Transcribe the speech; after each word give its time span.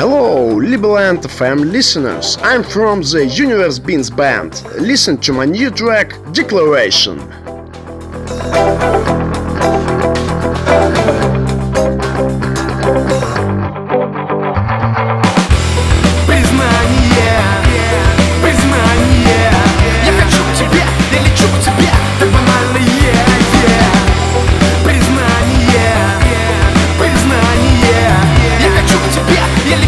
Hello, 0.00 0.58
Liberland 0.58 1.18
FM 1.26 1.70
listeners! 1.70 2.38
I'm 2.40 2.62
from 2.62 3.02
the 3.02 3.26
Universe 3.26 3.78
Beans 3.78 4.08
Band. 4.08 4.64
Listen 4.80 5.18
to 5.18 5.34
my 5.34 5.44
new 5.44 5.70
track, 5.70 6.14
Declaration. 6.32 7.18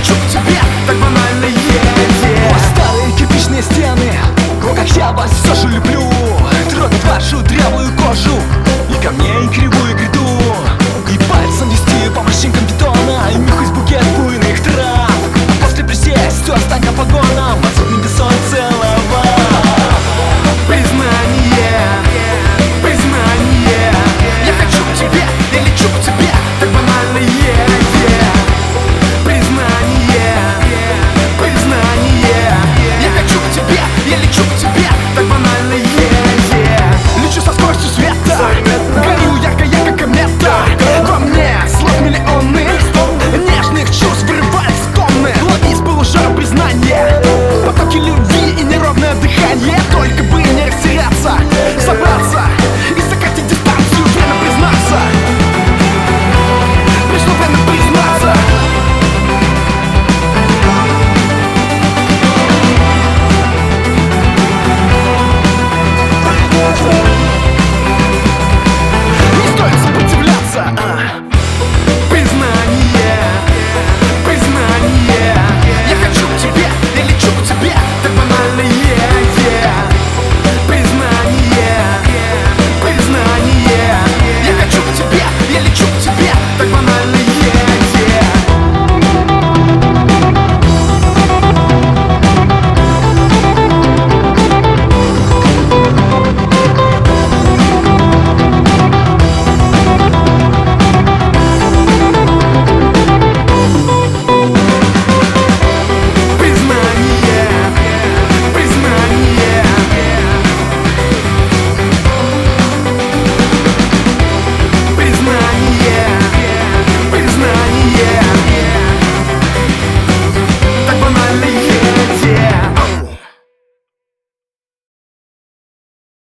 хочу 0.03 0.15
к 0.15 0.31
тебе 0.31 0.59
так 0.87 0.97
банально 0.97 1.45
едет 1.45 1.83
О, 2.51 2.75
старые 2.75 3.13
кирпичные 3.17 3.63
стены, 3.63 4.13
о, 4.63 4.75
как 4.75 4.89
я 4.97 5.13
вас 5.13 5.31
все 5.31 5.55
же 5.55 5.69
люблю. 5.69 6.03
Трогать 6.71 7.05
вашу 7.05 7.39
дряблую 7.43 7.91
кожу 7.97 8.37
и 8.91 9.05
камней 9.05 9.49
кривую 9.49 9.97